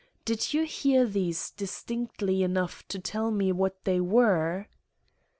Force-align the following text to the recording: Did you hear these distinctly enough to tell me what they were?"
Did 0.25 0.51
you 0.51 0.63
hear 0.63 1.05
these 1.05 1.51
distinctly 1.51 2.41
enough 2.41 2.83
to 2.87 2.97
tell 2.97 3.29
me 3.29 3.51
what 3.51 3.83
they 3.85 3.99
were?" 3.99 4.65